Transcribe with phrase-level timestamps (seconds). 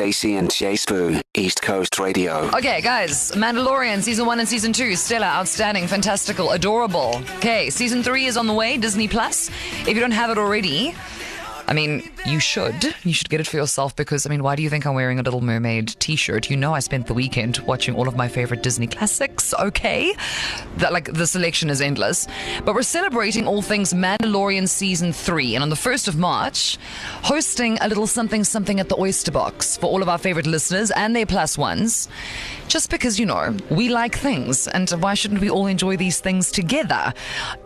[0.00, 2.48] Stacey and J Sbu, East Coast Radio.
[2.54, 7.20] Okay, guys, Mandalorian season one and season two, stellar, outstanding, fantastical, adorable.
[7.36, 9.50] Okay, season three is on the way, Disney Plus.
[9.82, 10.94] If you don't have it already,
[11.70, 12.96] I mean, you should.
[13.04, 15.20] You should get it for yourself because, I mean, why do you think I'm wearing
[15.20, 16.50] a Little Mermaid t shirt?
[16.50, 20.12] You know, I spent the weekend watching all of my favorite Disney classics, okay?
[20.78, 22.26] That, like, the selection is endless.
[22.64, 25.54] But we're celebrating all things Mandalorian season three.
[25.54, 26.76] And on the 1st of March,
[27.22, 30.90] hosting a little something something at the Oyster Box for all of our favorite listeners
[30.90, 32.08] and their plus ones.
[32.70, 34.68] Just because, you know, we like things.
[34.68, 37.12] And why shouldn't we all enjoy these things together?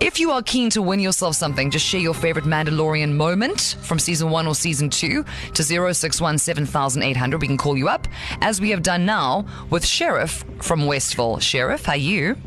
[0.00, 3.98] If you are keen to win yourself something, just share your favorite Mandalorian moment from
[3.98, 5.22] season one or season two
[5.52, 7.38] to 061 7800.
[7.38, 8.08] We can call you up,
[8.40, 11.38] as we have done now with Sheriff from Westville.
[11.38, 12.38] Sheriff, how are you?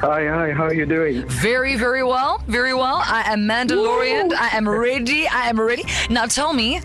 [0.00, 1.26] Hi, hi, how are you doing?
[1.26, 2.40] Very, very well.
[2.46, 3.02] Very well.
[3.04, 4.32] I am Mandalorian.
[4.32, 5.26] I am ready.
[5.26, 5.82] I am ready.
[6.08, 6.80] Now tell me,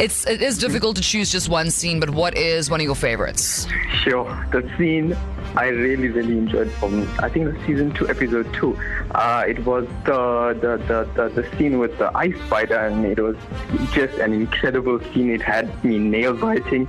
[0.00, 2.96] it's it is difficult to choose just one scene, but what is one of your
[2.96, 3.68] favorites?
[4.02, 4.26] Sure.
[4.50, 5.16] The scene
[5.54, 8.76] I really, really enjoyed from I think the season two, episode two.
[9.12, 13.20] Uh, it was the the, the, the the scene with the ice spider, and it
[13.20, 13.36] was
[13.92, 15.30] just an incredible scene.
[15.30, 16.88] It had me nail biting.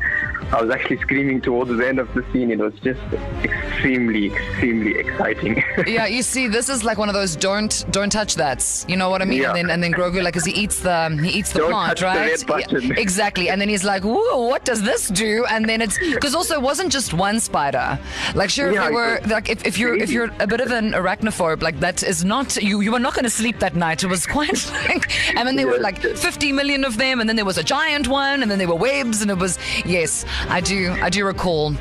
[0.51, 2.51] I was actually screaming towards the end of the scene.
[2.51, 3.01] It was just
[3.43, 5.61] extremely, extremely exciting.
[5.87, 8.85] yeah, you see, this is like one of those don't don't touch that's.
[8.87, 9.41] You know what I mean?
[9.41, 9.49] Yeah.
[9.49, 11.97] And then and then Grogu like, cause he eats the he eats the Don't plant,
[11.97, 12.87] touch the red button.
[12.87, 13.49] Yeah, exactly.
[13.49, 16.61] And then he's like, "Whoa, what does this do?" And then it's because also it
[16.61, 17.99] wasn't just one spider.
[18.33, 20.71] Like, sure, Yeah, if you were like if, if you're if you're a bit of
[20.71, 22.79] an arachnophobe, like that is not you.
[22.81, 24.03] You were not going to sleep that night.
[24.03, 27.35] It was quite like, and then there were like 50 million of them, and then
[27.35, 30.61] there was a giant one, and then there were webs, and it was yes, I
[30.61, 31.73] do I do recall.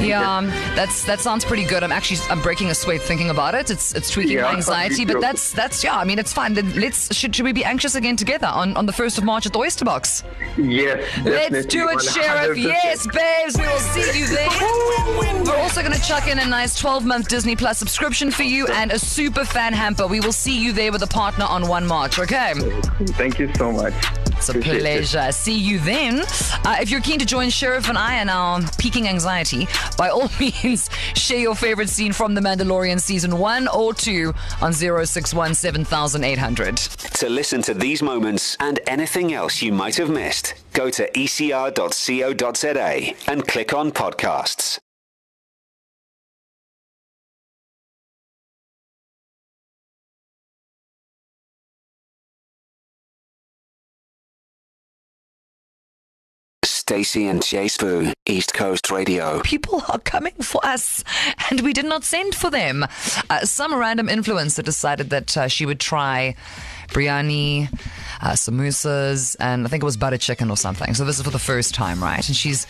[0.00, 1.82] Yeah, um, that's that sounds pretty good.
[1.82, 3.70] I'm actually I'm breaking a sweat thinking about it.
[3.70, 5.96] It's it's tweaking Yeah, my anxiety, but that's that's yeah.
[5.96, 6.54] I mean, it's fine.
[6.54, 9.52] Let's should should we be anxious again together on on the first of March at
[9.52, 10.22] the Oyster Box?
[10.56, 12.56] yes, Let's do it, Sheriff.
[12.56, 12.62] 100%.
[12.62, 13.56] Yes, babes.
[13.58, 14.48] We will see you there.
[15.44, 18.66] We're also going to chuck in a nice 12 month Disney Plus subscription for you
[18.68, 20.06] and a super fan hamper.
[20.06, 22.52] We will see you there with a partner on 1 March, okay?
[23.16, 23.94] Thank you so much.
[24.36, 24.80] It's a Appreciate it.
[24.82, 25.32] pleasure.
[25.32, 26.20] See you then.
[26.64, 29.66] Uh, if you're keen to join Sheriff and I in our peaking anxiety,
[29.96, 34.32] by all means, share your favorite scene from The Mandalorian season 1 or 2
[34.62, 36.76] on 061 7800.
[36.76, 43.14] To listen to these moments and anything else you might have missed, go to ecr.co.za
[43.26, 44.78] and click on podcasts.
[56.88, 59.42] Stacey and J Sbu, East Coast Radio.
[59.42, 61.04] people are coming for us,
[61.50, 62.82] and we did not send for them.
[63.28, 66.34] Uh, some random influencer decided that uh, she would try
[66.88, 67.70] biryani,
[68.22, 70.94] uh, samosas, and I think it was butter chicken or something.
[70.94, 72.26] So this is for the first time, right?
[72.26, 72.66] And she's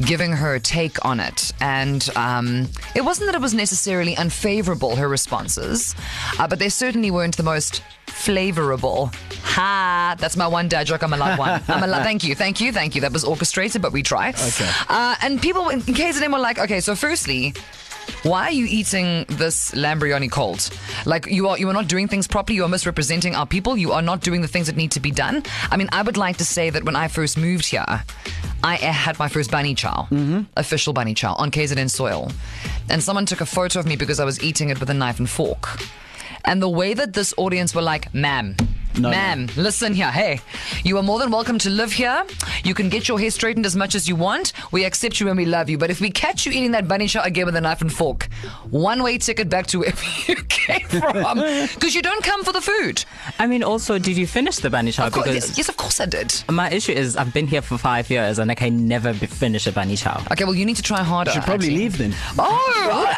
[0.00, 1.52] giving her take on it.
[1.60, 5.94] And um, it wasn't that it was necessarily unfavorable, her responses,
[6.38, 9.14] uh, but they certainly weren't the most flavorable.
[9.48, 10.14] Ha!
[10.18, 11.02] That's my one dad joke.
[11.02, 11.62] I'm a allowed one.
[11.68, 12.02] I'm a allowed.
[12.02, 13.00] Thank you, thank you, thank you.
[13.00, 14.30] That was orchestrated, but we try.
[14.30, 14.70] Okay.
[14.88, 17.54] Uh, and people in KZN were like, okay, so firstly,
[18.22, 20.70] why are you eating this lambrioni cold?
[21.06, 22.56] Like you are you are not doing things properly.
[22.56, 23.76] You are misrepresenting our people.
[23.76, 25.42] You are not doing the things that need to be done.
[25.70, 27.84] I mean, I would like to say that when I first moved here,
[28.62, 30.08] I had my first bunny chow,
[30.56, 32.32] official bunny chow on KZN soil,
[32.88, 35.18] and someone took a photo of me because I was eating it with a knife
[35.18, 35.78] and fork.
[36.44, 38.56] And the way that this audience were like, ma'am,
[38.98, 40.10] No, ma'am, listen here.
[40.10, 40.40] Hey,
[40.84, 42.24] you are more than welcome to live here.
[42.64, 44.52] You can get your hair straightened as much as you want.
[44.72, 45.78] We accept you and we love you.
[45.78, 48.24] But if we catch you eating that bunny chow again with a knife and fork,
[48.70, 51.38] one way ticket back to wherever you came from.
[51.78, 53.04] Because you don't come for the food.
[53.38, 55.10] I mean, also, did you finish the bunny chow?
[55.10, 56.34] Course, Because yes, yes, of course I did.
[56.50, 59.72] my issue is I've been here for five years and I can never finish a
[59.72, 60.20] bunny chow.
[60.32, 61.30] Okay, well, you need to try harder.
[61.30, 61.78] You should probably actually.
[61.82, 62.14] leave then.
[62.38, 63.14] Oh,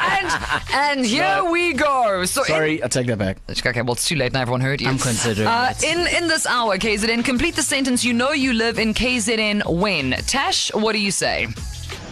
[0.74, 2.24] and, and here we go.
[2.26, 3.38] So in- Sorry, I take that back.
[3.48, 4.42] Okay, well, it's too late now.
[4.42, 4.88] Everyone heard you.
[4.88, 5.84] I'm considering Uh, it.
[5.84, 8.04] in in this hour, KZN, complete the sentence.
[8.04, 10.10] You know you live in KZN when.
[10.26, 11.48] Tash, what do you say?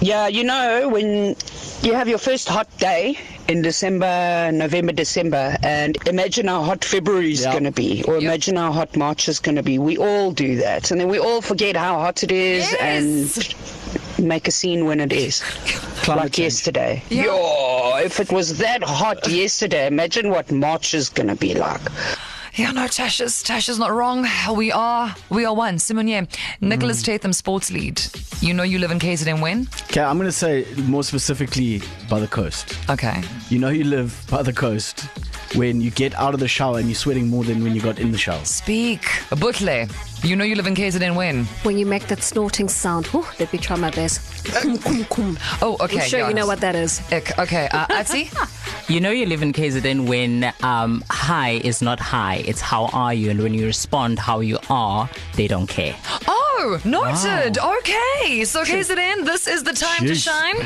[0.00, 1.34] Yeah, you know, when
[1.82, 3.18] you have your first hot day
[3.48, 7.50] in December, November, December, and imagine how hot February is Yeah.
[7.52, 9.78] going to be, or imagine how hot March is going to be.
[9.78, 10.92] We all do that.
[10.92, 13.26] And then we all forget how hot it is and
[14.24, 15.40] make a scene when it is.
[16.02, 16.44] Climate like change.
[16.44, 17.02] yesterday.
[17.10, 21.80] Yo, if it was that hot yesterday, imagine what March is going to be like.
[22.58, 24.26] Yeah, no, Tash is, Tash is not wrong.
[24.52, 25.76] We are we are one.
[25.76, 26.26] Simonier,
[26.60, 27.04] Nicholas mm.
[27.04, 28.02] Tatham, sports lead.
[28.40, 29.68] You know you live in KZN when?
[29.84, 32.76] Okay, I'm going to say more specifically by the coast.
[32.90, 33.22] Okay.
[33.48, 35.02] You know you live by the coast
[35.54, 38.00] when you get out of the shower and you're sweating more than when you got
[38.00, 38.44] in the shower.
[38.44, 39.02] Speak.
[39.30, 39.88] Butle.
[40.24, 41.44] You know you live in KZN when?
[41.62, 44.27] When you make that snorting sound, whew, let me try my best.
[44.52, 45.38] Kum, kum, kum.
[45.62, 46.00] Oh, okay.
[46.00, 46.28] I'm sure yeah.
[46.28, 47.00] you know what that is.
[47.12, 47.38] Ick.
[47.38, 48.32] Okay, uh, Atsi?
[48.88, 53.12] You know you live in KZN when um, hi is not hi, it's how are
[53.12, 55.94] you, and when you respond how you are, they don't care.
[56.26, 57.58] Oh, noted.
[57.58, 58.46] Okay.
[58.46, 60.56] So, KZN, this is the time to shine.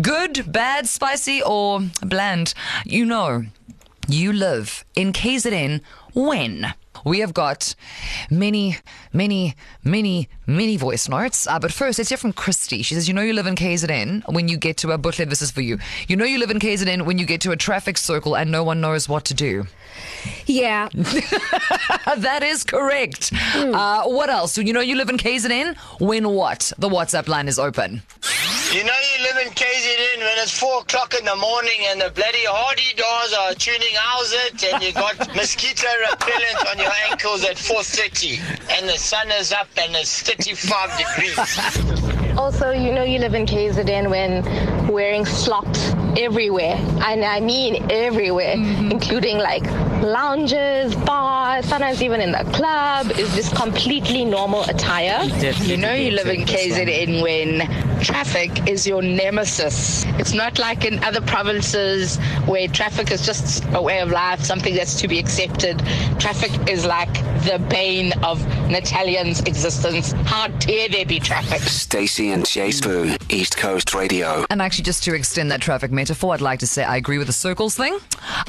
[0.00, 2.54] Good, bad, spicy, or bland.
[2.84, 3.42] You know,
[4.06, 5.80] you live in KZN
[6.14, 6.74] when?
[7.04, 7.74] We have got
[8.30, 8.76] many,
[9.12, 11.46] many, many, many voice notes.
[11.46, 12.82] Uh, but first, let's hear from Christy.
[12.82, 15.42] She says, You know, you live in KZN when you get to a Butle, this
[15.42, 15.78] is for you.
[16.08, 18.64] You know, you live in KZN when you get to a traffic circle and no
[18.64, 19.66] one knows what to do.
[20.46, 20.88] Yeah.
[20.94, 23.32] that is correct.
[23.54, 24.52] Uh, what else?
[24.52, 26.72] So, you know, you live in KZN when what?
[26.78, 28.02] The WhatsApp line is open.
[28.74, 32.10] You know you live in KZN when it's 4 o'clock in the morning and the
[32.10, 37.54] bloody hadedas are tuning house it and you got mosquito repellent on your ankles at
[37.54, 38.40] 4.30
[38.72, 42.34] and the sun is up and it's 35 degrees.
[42.36, 46.74] Also, you know you live in KZN when wearing slops everywhere.
[47.06, 48.90] And I mean everywhere, mm-hmm.
[48.90, 49.64] including like
[50.02, 55.22] lounges, bars, sometimes even in the club is just completely normal attire.
[55.62, 60.04] You know you live in KZN when traffic is your nemesis.
[60.18, 64.74] It's not like in other provinces where traffic is just a way of life, something
[64.74, 65.78] that's to be accepted.
[66.18, 67.12] Traffic is like
[67.44, 70.12] the bane of Natalian's existence.
[70.24, 71.60] How dare there be traffic?
[71.60, 74.46] Stacey and J Sbu, East Coast Radio.
[74.50, 77.26] And actually, just to extend that traffic metaphor, I'd like to say I agree with
[77.26, 77.98] the circles thing.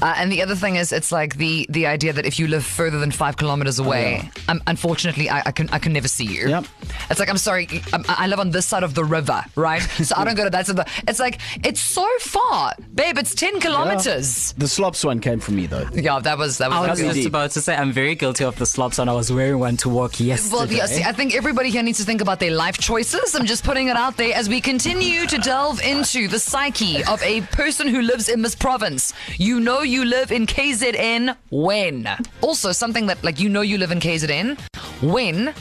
[0.02, 2.66] Uh, and the other thing is, it's like the the idea that if you live
[2.66, 6.50] further than five kilometers away, um, unfortunately, I, I can I can never see you.
[6.50, 6.66] Yep.
[7.10, 9.82] It's like I'm sorry, I, I live on this side of the river, right?
[10.06, 10.80] So I don't go to that side.
[10.80, 13.18] Of it's like it's so far, babe.
[13.18, 14.54] It's ten kilometers.
[14.54, 15.88] The slops one came from me though.
[15.94, 16.78] Yeah, that was that was.
[16.78, 19.14] I was that was about to say I'm very guilty of the slops and I
[19.14, 20.56] was wearing one to work yesterday.
[20.56, 23.34] Well, yeah, see, I think everybody here needs to think about their life choices.
[23.36, 27.22] I'm just putting it out there as we continue to delve into the psyche of
[27.24, 29.14] a person who lives in this province.
[29.38, 32.08] You know you live in KZN when?
[32.42, 34.60] Also, something that, like, you know you live in KZN
[35.02, 35.54] when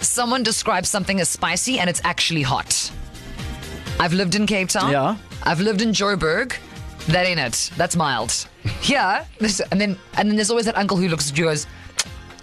[0.00, 2.81] someone describes something as spicy and it's actually hot.
[4.02, 4.90] I've lived in Cape Town.
[4.90, 5.16] Yeah.
[5.44, 6.54] I've lived in Joburg.
[7.06, 7.70] That ain't it.
[7.76, 8.48] That's mild.
[8.82, 9.24] Yeah.
[9.38, 11.66] this- And then and then there's always that uncle who looks at you and goes,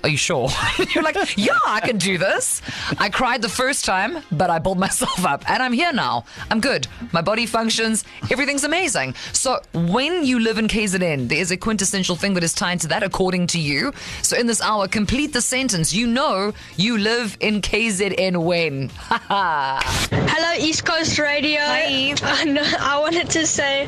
[0.02, 0.48] are you sure?
[0.96, 2.62] You're like, yeah, I can do this.
[2.98, 6.24] I cried the first time, but I pulled myself up and I'm here now.
[6.50, 6.88] I'm good.
[7.12, 8.06] My body functions.
[8.32, 9.16] Everything's amazing.
[9.34, 12.88] So when you live in KZN, there is a quintessential thing that is tied to
[12.88, 13.92] that according to you.
[14.22, 15.94] So in this hour, complete the sentence.
[15.94, 18.90] You know you live in KZN when.
[20.31, 21.60] Hello, East Coast Radio.
[21.60, 22.14] Hi.
[22.80, 23.88] I, wanted to say,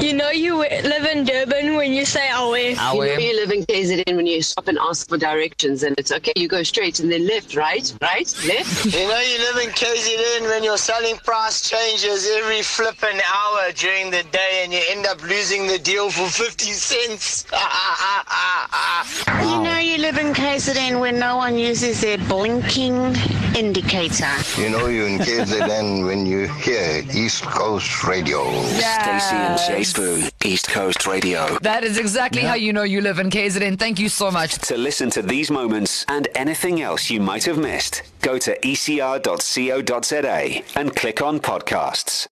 [0.00, 2.52] you know you live in Durban when you say Awe.
[2.52, 6.10] You know you live in KZN when you stop and ask for directions and it's
[6.10, 7.94] okay, you go straight and then left, right?
[8.02, 8.26] Right?
[8.44, 8.86] Left?
[8.98, 14.10] You know you live in KZN when your selling price changes every flipping hour during
[14.10, 17.46] the day and you end up losing the deal for 50 cents.
[19.42, 23.14] You know you live in KZN when no one uses their blinking
[23.56, 24.34] indicator.
[24.56, 28.42] You know you're in KZN when you hear East Coast Radio.
[28.68, 31.58] Stacey and J Sbu, East Coast Radio.
[31.60, 33.78] That is exactly how you know you live in KZN.
[33.78, 34.54] Thank you so much.
[34.68, 40.62] To listen to these moments and anything else you might have missed, go to ecr.co.za
[40.74, 42.26] and click on podcasts.